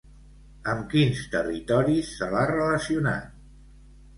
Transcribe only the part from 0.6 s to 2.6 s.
Amb quins territoris se l'ha